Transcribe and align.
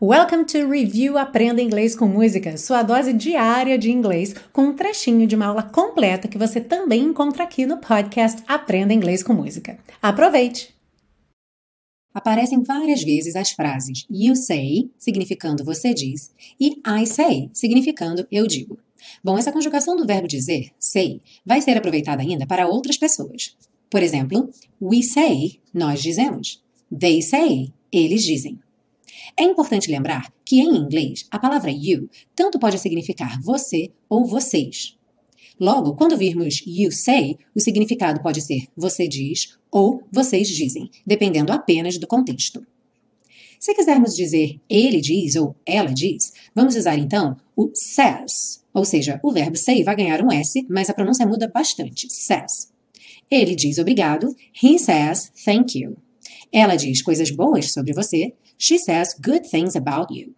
Welcome 0.00 0.44
to 0.44 0.68
Review 0.70 1.18
Aprenda 1.18 1.60
Inglês 1.60 1.96
com 1.96 2.06
Música, 2.06 2.56
sua 2.56 2.84
dose 2.84 3.12
diária 3.12 3.76
de 3.76 3.90
inglês, 3.90 4.32
com 4.52 4.66
um 4.66 4.72
trechinho 4.72 5.26
de 5.26 5.34
uma 5.34 5.46
aula 5.46 5.64
completa 5.64 6.28
que 6.28 6.38
você 6.38 6.60
também 6.60 7.02
encontra 7.02 7.42
aqui 7.42 7.66
no 7.66 7.78
podcast 7.78 8.40
Aprenda 8.46 8.94
Inglês 8.94 9.24
com 9.24 9.32
Música. 9.32 9.76
Aproveite! 10.00 10.72
Aparecem 12.14 12.62
várias 12.62 13.02
vezes 13.02 13.34
as 13.34 13.50
frases 13.50 14.06
you 14.08 14.36
say, 14.36 14.88
significando 14.96 15.64
você 15.64 15.92
diz, 15.92 16.32
e 16.60 16.80
I 16.86 17.04
say, 17.04 17.50
significando 17.52 18.24
eu 18.30 18.46
digo. 18.46 18.78
Bom, 19.24 19.36
essa 19.36 19.50
conjugação 19.50 19.96
do 19.96 20.06
verbo 20.06 20.28
dizer, 20.28 20.70
say, 20.78 21.20
vai 21.44 21.60
ser 21.60 21.76
aproveitada 21.76 22.22
ainda 22.22 22.46
para 22.46 22.68
outras 22.68 22.96
pessoas. 22.96 23.56
Por 23.90 24.00
exemplo, 24.00 24.48
we 24.80 25.02
say, 25.02 25.58
nós 25.74 26.00
dizemos. 26.00 26.62
They 26.96 27.20
say, 27.20 27.72
eles 27.90 28.22
dizem. 28.22 28.60
É 29.38 29.44
importante 29.44 29.88
lembrar 29.88 30.32
que 30.44 30.58
em 30.58 30.76
inglês 30.76 31.24
a 31.30 31.38
palavra 31.38 31.70
you 31.70 32.10
tanto 32.34 32.58
pode 32.58 32.76
significar 32.76 33.40
você 33.40 33.92
ou 34.08 34.26
vocês. 34.26 34.98
Logo, 35.60 35.94
quando 35.94 36.16
virmos 36.16 36.60
you 36.66 36.90
say, 36.90 37.36
o 37.54 37.60
significado 37.60 38.20
pode 38.20 38.40
ser 38.40 38.66
você 38.76 39.06
diz 39.06 39.56
ou 39.70 40.02
vocês 40.10 40.48
dizem, 40.48 40.90
dependendo 41.06 41.52
apenas 41.52 41.98
do 41.98 42.06
contexto. 42.06 42.66
Se 43.60 43.74
quisermos 43.74 44.16
dizer 44.16 44.60
ele 44.68 45.00
diz 45.00 45.36
ou 45.36 45.54
ela 45.64 45.92
diz, 45.94 46.32
vamos 46.52 46.74
usar 46.74 46.98
então 46.98 47.36
o 47.54 47.70
says, 47.74 48.64
ou 48.74 48.84
seja, 48.84 49.20
o 49.22 49.30
verbo 49.30 49.56
say 49.56 49.84
vai 49.84 49.94
ganhar 49.94 50.20
um 50.20 50.32
S, 50.32 50.66
mas 50.68 50.90
a 50.90 50.94
pronúncia 50.94 51.26
muda 51.26 51.48
bastante. 51.48 52.12
Says. 52.12 52.72
Ele 53.30 53.54
diz 53.54 53.78
obrigado, 53.78 54.34
he 54.60 54.76
says 54.80 55.30
thank 55.44 55.78
you. 55.78 55.96
Ela 56.52 56.76
diz 56.76 57.02
coisas 57.02 57.30
boas 57.30 57.72
sobre 57.72 57.92
você, 57.92 58.34
She 58.58 58.78
says 58.78 59.14
good 59.20 59.48
things 59.48 59.76
about 59.76 60.12
you. 60.12 60.34